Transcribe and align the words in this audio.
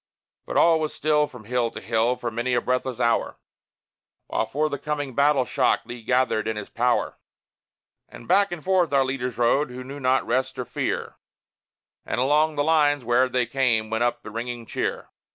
But 0.47 0.57
all 0.57 0.79
was 0.79 0.95
still 0.95 1.27
from 1.27 1.43
hill 1.43 1.69
to 1.69 1.79
hill 1.79 2.15
for 2.15 2.31
many 2.31 2.55
a 2.55 2.61
breathless 2.61 2.99
hour, 2.99 3.37
While 4.25 4.47
for 4.47 4.67
the 4.67 4.79
coming 4.79 5.13
battle 5.13 5.45
shock 5.45 5.81
Lee 5.85 6.01
gathered 6.01 6.47
in 6.47 6.55
his 6.55 6.69
power; 6.71 7.19
And 8.09 8.27
back 8.27 8.51
and 8.51 8.63
forth 8.63 8.91
our 8.93 9.05
leaders 9.05 9.37
rode, 9.37 9.69
who 9.69 9.83
knew 9.83 9.99
not 9.99 10.25
rest 10.25 10.57
or 10.57 10.65
fear, 10.65 11.17
And 12.03 12.19
along 12.19 12.55
the 12.55 12.63
lines, 12.63 13.05
where'er 13.05 13.29
they 13.29 13.45
came, 13.45 13.91
went 13.91 14.03
up 14.03 14.23
the 14.23 14.31
ringing 14.31 14.65
cheer. 14.65 15.11